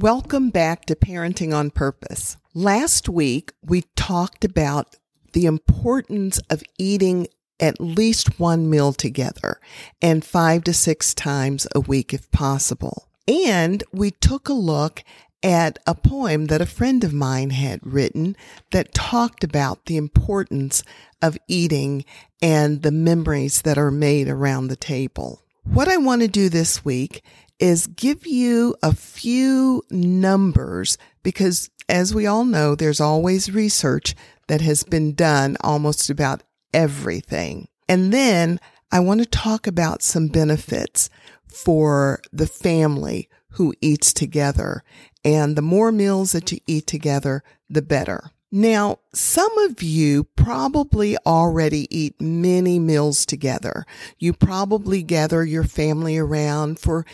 [0.00, 2.36] Welcome back to Parenting on Purpose.
[2.54, 4.94] Last week, we talked about
[5.32, 7.26] the importance of eating
[7.58, 9.58] at least one meal together
[10.00, 13.08] and five to six times a week if possible.
[13.26, 15.02] And we took a look
[15.42, 18.36] at a poem that a friend of mine had written
[18.70, 20.84] that talked about the importance
[21.20, 22.04] of eating
[22.40, 25.42] and the memories that are made around the table.
[25.64, 27.24] What I want to do this week
[27.58, 34.14] is give you a few numbers because as we all know, there's always research
[34.46, 36.42] that has been done almost about
[36.72, 37.68] everything.
[37.88, 38.60] And then
[38.92, 41.10] I want to talk about some benefits
[41.46, 44.82] for the family who eats together.
[45.24, 48.30] And the more meals that you eat together, the better.
[48.50, 53.84] Now, some of you probably already eat many meals together.
[54.18, 57.04] You probably gather your family around for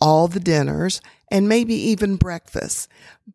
[0.00, 2.88] all the dinners and maybe even breakfast.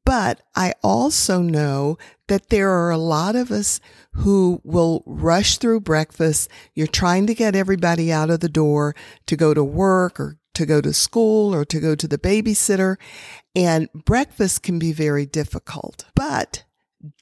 [0.03, 3.79] But I also know that there are a lot of us
[4.11, 6.49] who will rush through breakfast.
[6.73, 8.95] You're trying to get everybody out of the door
[9.27, 12.97] to go to work or to go to school or to go to the babysitter.
[13.55, 16.64] And breakfast can be very difficult, but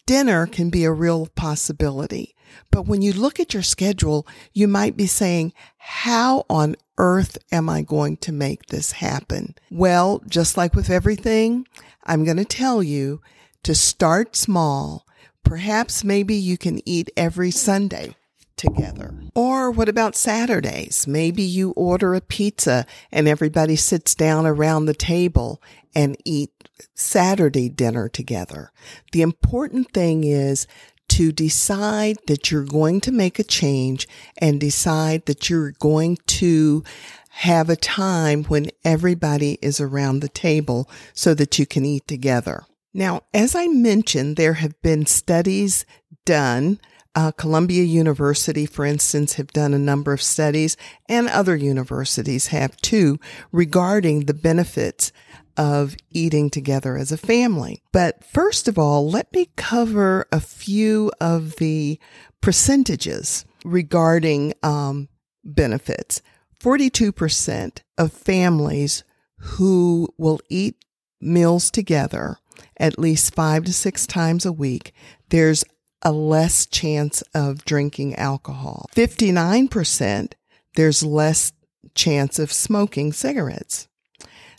[0.05, 2.35] dinner can be a real possibility.
[2.71, 7.69] But when you look at your schedule, you might be saying, how on earth am
[7.69, 9.55] I going to make this happen?
[9.71, 11.67] Well, just like with everything,
[12.03, 13.21] I'm going to tell you
[13.63, 15.05] to start small.
[15.43, 18.15] Perhaps maybe you can eat every Sunday
[18.63, 19.13] together.
[19.35, 21.05] Or what about Saturdays?
[21.07, 25.61] Maybe you order a pizza and everybody sits down around the table
[25.93, 26.51] and eat
[26.95, 28.71] Saturday dinner together.
[29.11, 30.65] The important thing is
[31.09, 34.07] to decide that you're going to make a change
[34.37, 36.83] and decide that you're going to
[37.29, 42.63] have a time when everybody is around the table so that you can eat together.
[42.93, 45.85] Now, as I mentioned, there have been studies
[46.25, 46.79] done.
[47.15, 50.75] Uh, Columbia University, for instance, have done a number of studies
[51.07, 53.19] and other universities have too
[53.51, 55.11] regarding the benefits
[55.55, 57.83] of eating together as a family.
[57.91, 61.99] But first of all, let me cover a few of the
[62.41, 65.09] percentages regarding um,
[65.43, 66.21] benefits.
[66.59, 69.03] 42% of families
[69.37, 70.83] who will eat
[71.21, 72.37] meals together
[72.77, 74.93] at least five to six times a week,
[75.29, 75.63] there's
[76.03, 78.89] a less chance of drinking alcohol.
[78.95, 80.33] 59%,
[80.75, 81.53] there's less
[81.95, 83.87] chance of smoking cigarettes.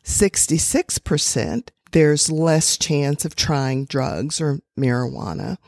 [0.05, 5.59] 66%, there's less chance of trying drugs or marijuana,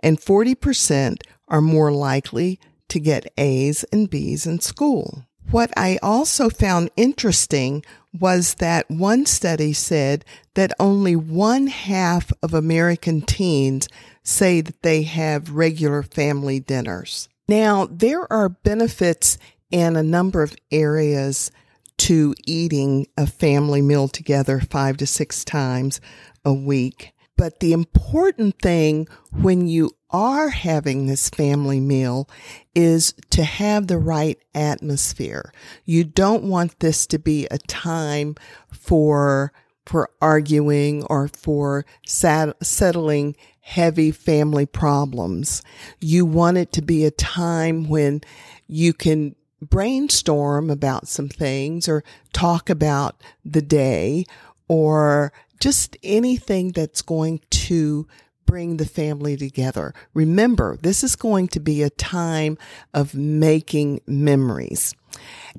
[0.00, 5.26] and 40% are more likely to get A's and B's in school.
[5.50, 7.84] What I also found interesting
[8.18, 10.24] was that one study said
[10.54, 13.88] that only one half of American teens
[14.24, 17.28] say that they have regular family dinners.
[17.46, 19.38] Now, there are benefits
[19.70, 21.50] in a number of areas
[21.96, 26.00] to eating a family meal together five to six times
[26.44, 27.12] a week.
[27.36, 32.28] But the important thing when you are having this family meal
[32.74, 35.52] is to have the right atmosphere.
[35.84, 38.36] You don't want this to be a time
[38.70, 39.52] for
[39.86, 45.62] for arguing or for sat- settling heavy family problems.
[45.98, 48.20] You want it to be a time when
[48.66, 54.26] you can brainstorm about some things or talk about the day
[54.68, 58.06] or just anything that's going to
[58.44, 59.94] bring the family together.
[60.12, 62.58] Remember, this is going to be a time
[62.92, 64.94] of making memories.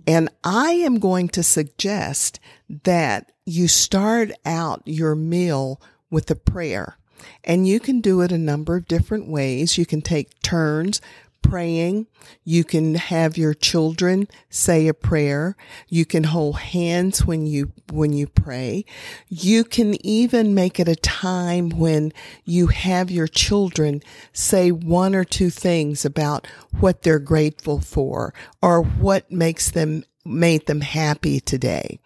[0.06, 2.40] And I am going to suggest
[2.84, 5.82] that you start out your meal
[6.12, 7.00] with a prayer.
[7.44, 9.78] And you can do it a number of different ways.
[9.78, 11.02] You can take turns
[11.50, 12.08] praying.
[12.44, 15.56] You can have your children say a prayer.
[15.88, 18.86] You can hold hands when you, when you pray.
[19.28, 22.12] You can even make it a time when
[22.44, 24.02] you have your children
[24.34, 26.48] say one or two things about
[26.80, 32.00] what they're grateful for or what makes them made them happy today.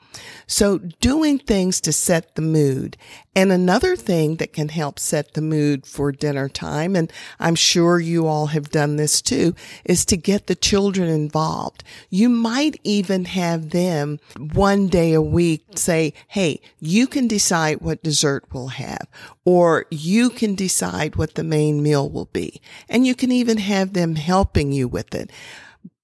[0.47, 2.97] So doing things to set the mood.
[3.35, 8.00] And another thing that can help set the mood for dinner time, and I'm sure
[8.00, 11.83] you all have done this too, is to get the children involved.
[12.09, 18.03] You might even have them one day a week say, Hey, you can decide what
[18.03, 19.07] dessert we'll have,
[19.45, 22.61] or you can decide what the main meal will be.
[22.89, 25.31] And you can even have them helping you with it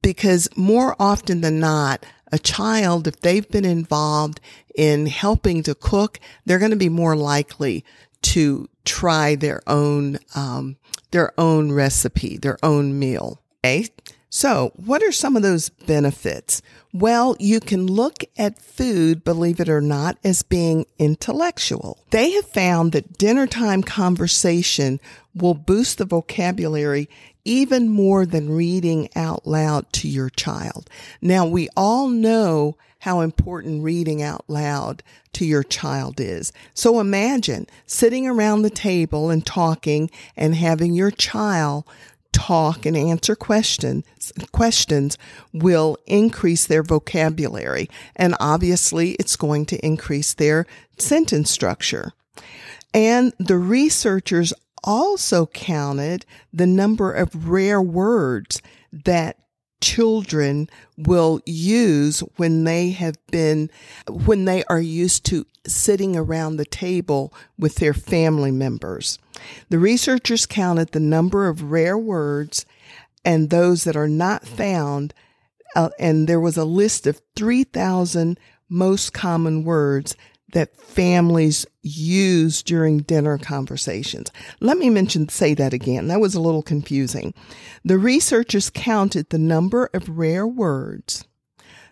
[0.05, 4.39] because more often than not, a child, if they've been involved
[4.75, 7.86] in helping to cook, they're going to be more likely
[8.22, 10.77] to try their own, um,
[11.12, 13.42] their own recipe, their own meal.
[13.63, 13.88] Okay.
[14.30, 16.62] So what are some of those benefits?
[16.94, 22.00] Well, you can look at food, believe it or not, as being intellectual.
[22.10, 25.00] They have found that dinner time conversation
[25.33, 27.10] will boost the vocabulary
[27.45, 30.89] even more than reading out loud to your child.
[31.21, 35.03] Now we all know how important reading out loud
[35.33, 36.51] to your child is.
[36.74, 41.86] So imagine sitting around the table and talking and having your child
[42.31, 44.03] talk and answer questions
[44.51, 45.18] questions
[45.53, 50.65] will increase their vocabulary and obviously it's going to increase their
[50.98, 52.12] sentence structure.
[52.94, 54.53] And the researchers
[54.83, 58.62] also counted the number of rare words
[58.92, 59.38] that
[59.81, 63.69] children will use when they have been,
[64.10, 69.19] when they are used to sitting around the table with their family members.
[69.69, 72.66] The researchers counted the number of rare words
[73.24, 75.13] and those that are not found,
[75.75, 78.39] uh, and there was a list of 3,000
[78.69, 80.16] most common words
[80.55, 84.31] that families use during dinner conversations.
[84.61, 86.07] Let me mention, say that again.
[86.07, 87.33] That was a little confusing.
[87.83, 91.25] The researchers counted the number of rare words,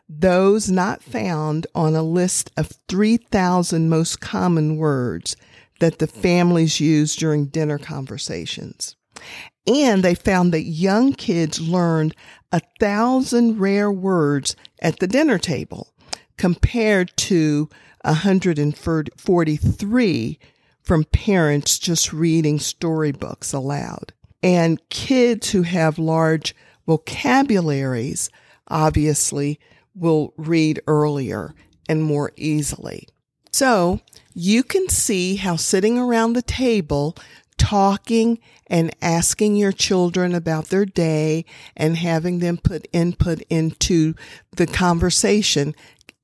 [0.07, 5.35] those not found on a list of 3,000 most common words
[5.81, 8.95] that the families use during dinner conversations.
[9.67, 12.15] And they found that young kids learned
[12.53, 15.93] a thousand rare words at the dinner table
[16.37, 17.69] compared to
[18.03, 20.39] 143
[20.81, 24.13] from parents just reading storybooks aloud.
[24.41, 26.55] And kids who have large
[26.85, 28.29] vocabularies
[28.67, 29.59] obviously
[29.95, 31.53] will read earlier
[31.87, 33.07] and more easily.
[33.51, 34.01] So
[34.33, 37.15] you can see how sitting around the table,
[37.57, 41.45] talking and asking your children about their day
[41.77, 44.15] and having them put input into
[44.55, 45.75] the conversation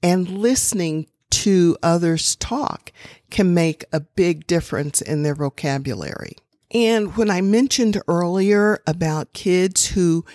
[0.02, 2.92] and listening to others talk
[3.30, 6.36] can make a big difference in their vocabulary.
[6.72, 10.26] And when I mentioned earlier about kids who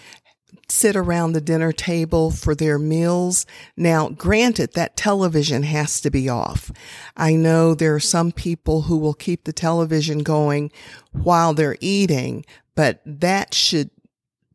[0.68, 3.46] sit around the dinner table for their meals.
[3.76, 6.72] Now, granted, that television has to be off.
[7.16, 10.72] I know there are some people who will keep the television going
[11.12, 12.44] while they're eating,
[12.74, 13.90] but that should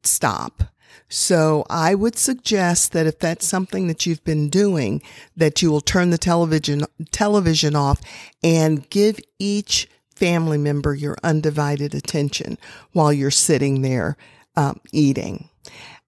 [0.03, 0.63] stop.
[1.09, 5.01] So I would suggest that if that's something that you've been doing,
[5.35, 7.99] that you will turn the television, television off
[8.43, 12.59] and give each family member your undivided attention
[12.91, 14.17] while you're sitting there
[14.55, 15.49] um, eating.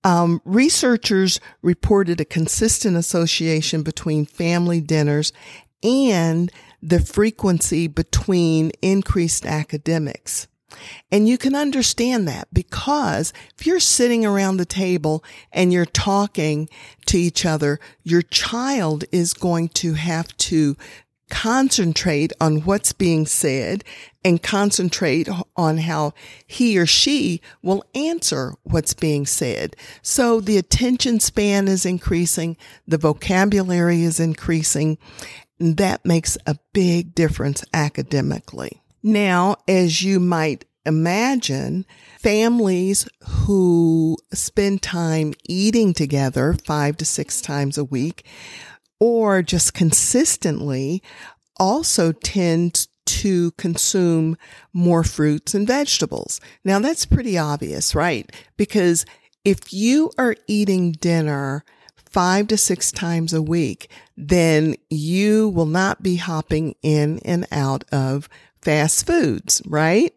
[0.04, 5.32] Um, researchers reported a consistent association between family dinners
[5.84, 10.48] and the frequency between increased academics.
[11.12, 16.70] And you can understand that because if you're sitting around the table and you're talking
[17.08, 20.76] to each other, your child is going to have to
[21.32, 23.86] concentrate on what's being said
[24.24, 26.14] and concentrate on how
[26.46, 29.76] he or she will answer what's being said.
[30.02, 34.98] So the attention span is increasing, the vocabulary is increasing.
[35.58, 38.81] And that makes a big difference academically.
[39.04, 41.86] Now, as you might imagine,
[42.20, 48.26] families who spend time eating together five to six times a week
[49.00, 51.02] or just consistently
[51.58, 54.38] also tend to consume
[54.74, 56.40] more fruits and vegetables.
[56.64, 58.32] Now that's pretty obvious, right?
[58.58, 59.06] Because
[59.44, 61.64] if you are eating dinner
[61.98, 67.84] five to six times a week, then you will not be hopping in and out
[67.92, 68.30] of
[68.62, 70.14] fast foods, right?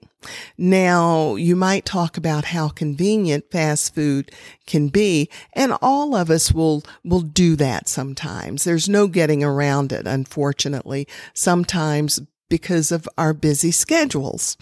[0.57, 4.31] Now, you might talk about how convenient fast food
[4.67, 8.65] can be, and all of us will, will do that sometimes.
[8.65, 14.57] There's no getting around it, unfortunately, sometimes because of our busy schedules.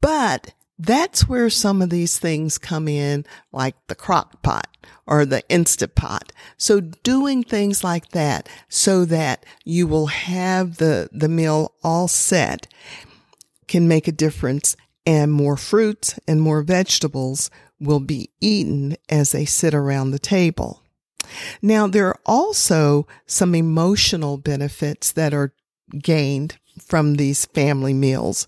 [0.00, 4.68] But That's where some of these things come in, like the crock pot
[5.06, 6.32] or the Instant Pot.
[6.56, 12.66] So doing things like that so that you will have the, the meal all set
[13.68, 19.44] can make a difference and more fruits and more vegetables will be eaten as they
[19.44, 20.82] sit around the table.
[21.62, 25.52] Now, there are also some emotional benefits that are
[26.02, 28.46] gained from these family meals.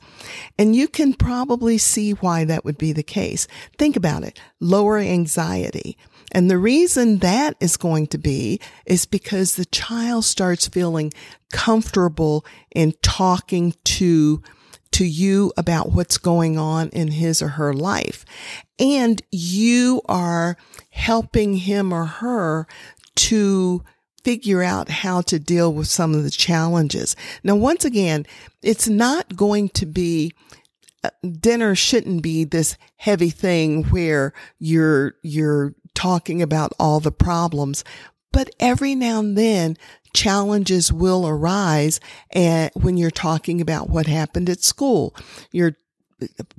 [0.58, 3.46] And you can probably see why that would be the case.
[3.76, 4.40] Think about it.
[4.60, 5.96] Lower anxiety.
[6.32, 11.12] And the reason that is going to be is because the child starts feeling
[11.52, 12.44] comfortable
[12.74, 14.42] in talking to
[14.90, 18.24] to you about what's going on in his or her life.
[18.78, 20.56] And you are
[20.90, 22.66] helping him or her
[23.16, 23.84] to
[24.28, 27.16] figure out how to deal with some of the challenges.
[27.42, 28.26] Now, once again,
[28.60, 30.34] it's not going to be
[31.02, 31.08] uh,
[31.40, 37.84] dinner shouldn't be this heavy thing where you're you're talking about all the problems
[38.32, 39.76] but every now and then
[40.12, 41.98] challenges will arise
[42.32, 45.14] and when you're talking about what happened at school
[45.52, 45.74] you're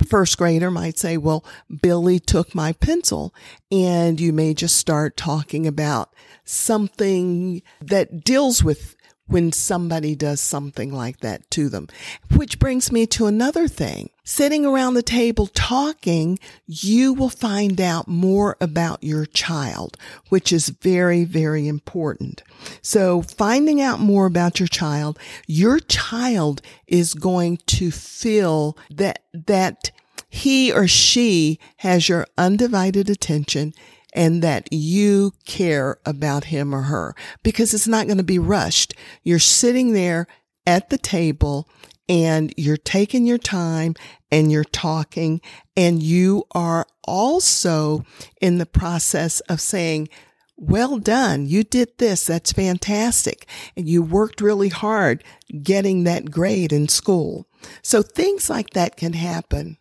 [0.07, 1.43] first grader might say, well,
[1.81, 3.33] Billy took my pencil.
[3.71, 6.13] And you may just start talking about
[6.49, 8.95] something that deals with
[9.27, 11.87] when somebody does something like that to them.
[12.35, 14.09] Which brings me to another thing.
[14.23, 19.97] Sitting around the table talking, you will find out more about your child,
[20.29, 22.41] which is very, very important.
[22.81, 29.91] So finding out more about your child, your child is going to feel that, that
[30.29, 33.73] he or she has your undivided attention
[34.13, 38.93] and that you care about him or her because it's not going to be rushed.
[39.23, 40.27] You're sitting there
[40.65, 41.69] at the table
[42.07, 43.95] and you're taking your time
[44.31, 45.41] and you're talking
[45.77, 48.03] and you are also
[48.41, 50.09] in the process of saying,
[50.57, 51.45] well done.
[51.45, 52.25] You did this.
[52.25, 53.47] That's fantastic.
[53.77, 55.23] And you worked really hard
[55.63, 57.47] getting that grade in school.
[57.81, 59.77] So things like that can happen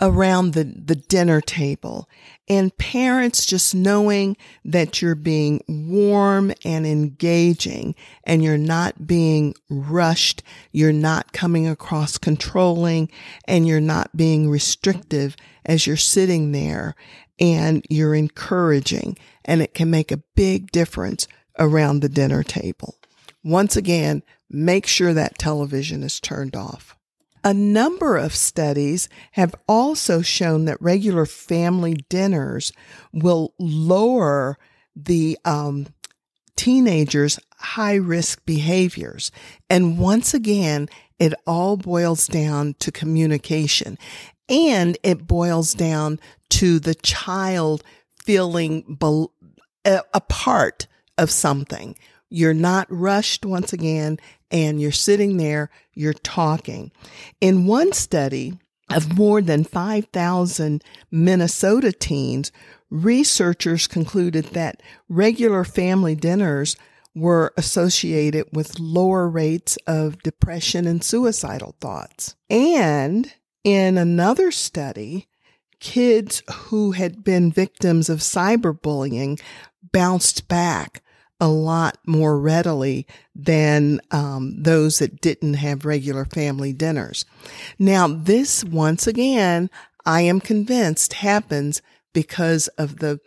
[0.00, 2.08] around the, the dinner table
[2.48, 10.42] and parents just knowing that you're being warm and engaging and you're not being rushed.
[10.70, 13.10] You're not coming across controlling
[13.46, 15.34] and you're not being restrictive
[15.64, 16.94] as you're sitting there
[17.40, 21.26] and you're encouraging and it can make a big difference
[21.58, 22.96] around the dinner table.
[23.42, 26.95] Once again, make sure that television is turned off.
[27.46, 32.72] A number of studies have also shown that regular family dinners
[33.12, 34.58] will lower
[34.96, 35.86] the um,
[36.56, 39.30] teenagers' high risk behaviors.
[39.70, 40.88] And once again,
[41.20, 43.96] it all boils down to communication
[44.48, 47.84] and it boils down to the child
[48.24, 49.28] feeling be-
[49.84, 51.96] a part of something.
[52.28, 54.18] You're not rushed once again
[54.50, 56.92] and you're sitting there, you're talking.
[57.40, 58.58] In one study
[58.90, 62.52] of more than 5,000 Minnesota teens,
[62.90, 66.76] researchers concluded that regular family dinners
[67.14, 72.36] were associated with lower rates of depression and suicidal thoughts.
[72.50, 73.32] And
[73.64, 75.26] in another study,
[75.80, 79.40] kids who had been victims of cyberbullying
[79.92, 81.02] bounced back
[81.40, 87.24] a lot more readily than um, those that didn't have regular family dinners.
[87.78, 89.70] Now, this once again,
[90.04, 93.20] I am convinced happens because of the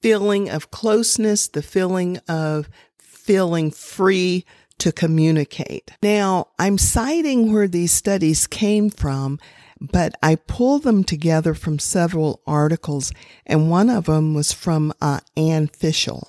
[0.00, 4.44] feeling of closeness, the feeling of feeling free
[4.78, 5.90] to communicate.
[6.02, 9.40] Now, I'm citing where these studies came from,
[9.80, 13.12] but I pulled them together from several articles,
[13.44, 16.28] and one of them was from uh, Anne Fishel.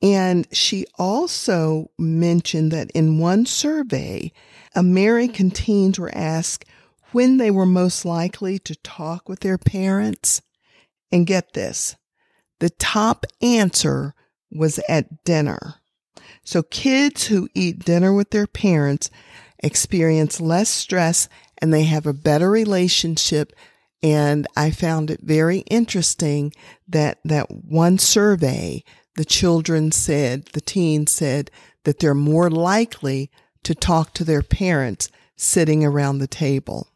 [0.00, 4.32] And she also mentioned that in one survey,
[4.74, 6.64] American teens were asked
[7.12, 10.42] when they were most likely to talk with their parents.
[11.10, 11.96] And get this,
[12.60, 14.14] the top answer
[14.52, 15.76] was at dinner.
[16.44, 19.10] So kids who eat dinner with their parents
[19.60, 21.28] experience less stress
[21.60, 23.52] and they have a better relationship.
[24.02, 26.52] And I found it very interesting
[26.88, 28.84] that that one survey
[29.18, 31.50] the children said, the teens said
[31.82, 33.32] that they're more likely
[33.64, 36.86] to talk to their parents sitting around the table.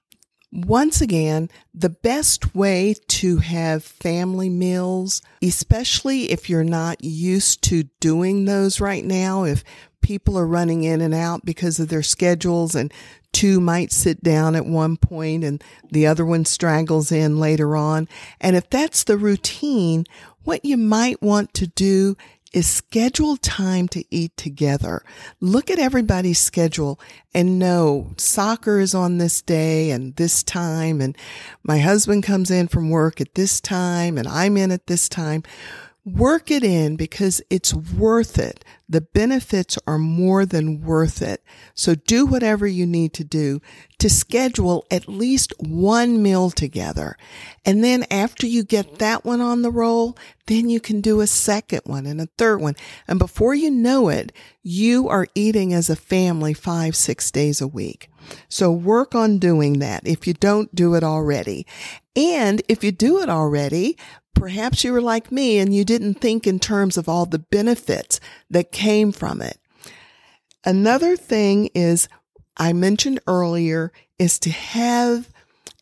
[0.53, 7.83] Once again, the best way to have family meals, especially if you're not used to
[7.99, 9.65] doing those right now, if
[10.01, 12.93] people are running in and out because of their schedules and
[13.33, 18.07] two might sit down at one point and the other one straggles in later on.
[18.41, 20.05] And if that's the routine,
[20.45, 22.17] what you might want to do
[22.53, 25.03] is schedule time to eat together.
[25.41, 27.01] Look at everybody's schedule
[27.33, 31.17] and know soccer is on this day and this time and
[31.63, 35.43] my husband comes in from work at this time and I'm in at this time.
[36.05, 38.65] Work it in because it's worth it.
[38.89, 41.45] The benefits are more than worth it.
[41.75, 43.63] So do whatever you need to do
[43.99, 47.17] to schedule at least one meal together.
[47.65, 51.27] And then after you get that one on the roll, then you can do a
[51.29, 52.75] second one and a third one.
[53.07, 57.69] And before you know it, you are eating as a family five, six days a
[57.69, 58.11] week.
[58.49, 61.65] So work on doing that if you don't do it already.
[62.15, 63.97] And if you do it already,
[64.35, 68.21] Perhaps you were like me and you didn't think in terms of all the benefits
[68.51, 69.59] that came from it.
[70.65, 72.09] Another thing is
[72.57, 75.29] I mentioned earlier is to have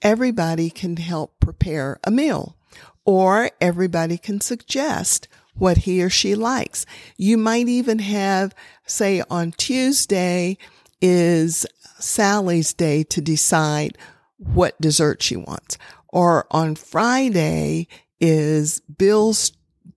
[0.02, 2.56] everybody can help prepare a meal
[3.04, 6.86] or everybody can suggest what he or she likes.
[7.16, 8.54] You might even have,
[8.86, 10.56] say on Tuesday
[11.00, 11.66] is
[11.98, 13.98] Sally's day to decide
[14.38, 15.76] what dessert she wants.
[16.08, 17.88] Or on Friday
[18.20, 19.52] is Bill's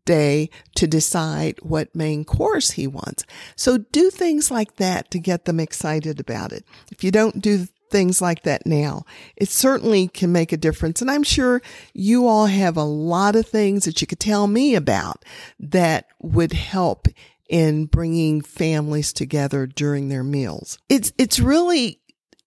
[0.05, 3.25] day to decide what main course he wants.
[3.55, 6.65] So do things like that to get them excited about it.
[6.91, 9.05] If you don't do things like that now,
[9.37, 11.01] it certainly can make a difference.
[11.01, 11.61] And I'm sure
[11.93, 15.23] you all have a lot of things that you could tell me about
[15.59, 17.07] that would help
[17.49, 20.79] in bringing families together during their meals.
[20.89, 21.99] It's, it's really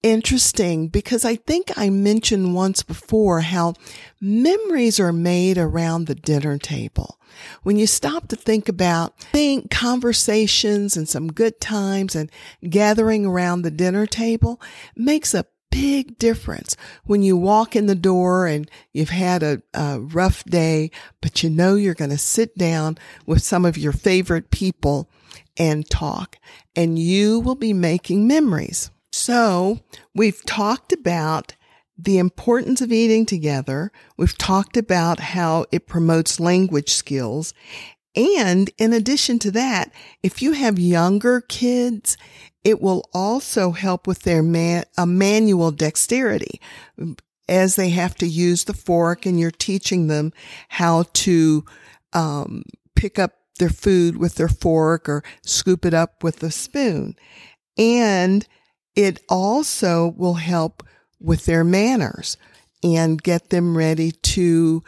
[0.07, 3.75] interesting because I think I mentioned once before how
[4.21, 7.19] memories are made around the dinner table.
[7.65, 12.31] When you stop to think about think conversations and some good times and
[12.69, 14.61] gathering around the dinner table
[14.95, 19.99] makes a big difference when you walk in the door and you've had a, a
[19.99, 24.53] rough day, but you know you're going to sit down with some of your favorite
[24.53, 25.11] people
[25.57, 26.39] and talk
[26.77, 28.91] and you will be making memories.
[29.17, 29.81] So
[30.15, 31.55] we've talked about
[31.97, 33.91] the importance of eating together.
[34.19, 37.55] We've talked about how it promotes language skills.
[38.15, 39.91] And in addition to that,
[40.23, 42.19] if you have younger kids,
[42.63, 46.61] it will also help with their man, uh, manual dexterity
[47.49, 50.31] as they have to use the fork and you're teaching them
[50.69, 51.65] how to
[52.13, 57.17] um, pick up their food with their fork or scoop it up with a spoon.
[57.79, 58.47] And
[58.97, 60.83] it also will help
[61.21, 62.37] with their manners
[62.83, 64.83] and get them ready to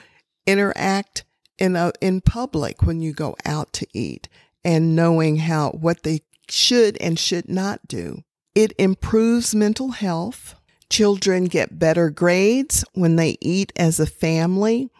[0.46, 1.24] interact
[1.58, 4.28] in a, in public when you go out to eat
[4.64, 8.22] and knowing how what they should and should not do.
[8.54, 10.54] It improves mental health.
[10.90, 14.90] Children get better grades when they eat as a family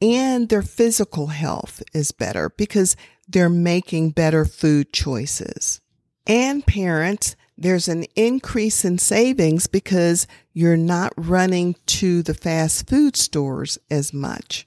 [0.00, 2.96] and their physical health is better because
[3.28, 5.80] they're making better food choices.
[6.26, 13.16] And parents there's an increase in savings because you're not running to the fast food
[13.16, 14.66] stores as much.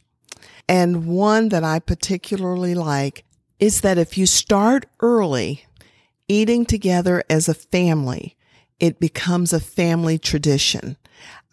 [0.67, 3.25] And one that I particularly like
[3.59, 5.65] is that if you start early
[6.27, 8.37] eating together as a family,
[8.79, 10.97] it becomes a family tradition.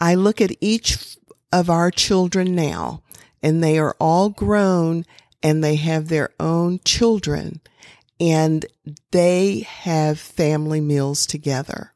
[0.01, 1.16] I look at each
[1.53, 3.03] of our children now
[3.42, 5.05] and they are all grown
[5.42, 7.61] and they have their own children
[8.21, 8.67] and
[9.11, 11.93] they have family meals together.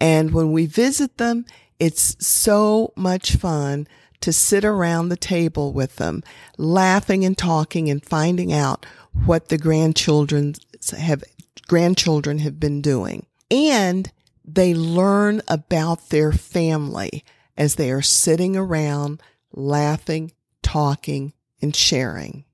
[0.00, 1.46] And when we visit them,
[1.78, 3.86] it's so much fun
[4.20, 6.22] to sit around the table with them,
[6.56, 8.86] laughing and talking and finding out
[9.26, 10.54] what the grandchildren
[10.98, 11.22] have,
[11.68, 13.26] grandchildren have been doing.
[13.50, 14.10] And
[14.44, 17.24] they learn about their family
[17.56, 22.44] as they are sitting around laughing, talking, and sharing.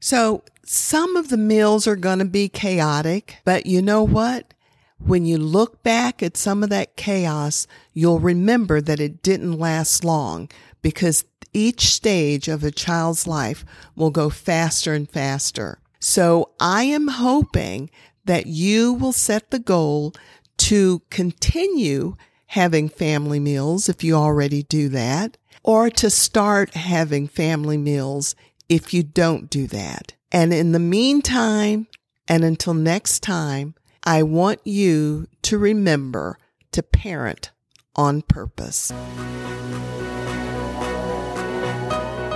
[0.00, 4.52] So some of the meals are going to be chaotic, but you know what?
[4.98, 10.04] When you look back at some of that chaos, you'll remember that it didn't last
[10.04, 10.50] long
[10.82, 13.64] because each stage of a child's life
[13.96, 15.78] will go faster and faster.
[16.00, 17.88] So I am hoping
[18.26, 20.12] that you will set the goal
[20.58, 22.16] to continue
[22.48, 28.34] having family meals if you already do that, or to start having family meals
[28.68, 30.12] if you don't do that.
[30.30, 31.86] And in the meantime,
[32.26, 36.38] and until next time, I want you to remember
[36.72, 37.50] to parent
[37.96, 38.92] on purpose.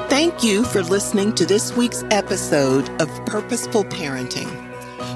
[0.09, 4.51] Thank you for listening to this week's episode of Purposeful Parenting.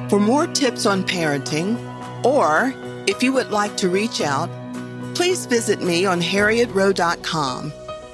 [0.09, 1.77] For more tips on parenting,
[2.25, 2.73] or
[3.07, 4.49] if you would like to reach out,
[5.17, 7.73] Please visit me on harrietrowe.com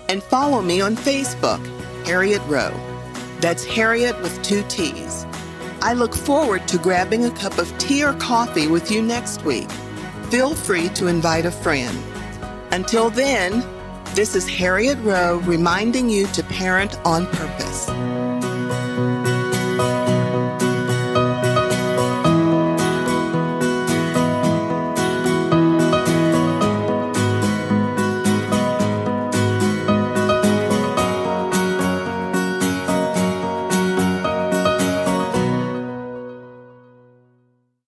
[0.09, 1.59] and follow me on Facebook,
[2.07, 2.92] Harriett Rowe.
[3.43, 5.27] That's Harriett with two T's.
[5.83, 9.69] I look forward to grabbing a cup of tea or coffee with you next week.
[10.31, 11.99] Feel free to invite a friend.
[12.71, 13.65] Until then,
[14.15, 17.89] this is Harriett Rowe reminding you to parent on purpose.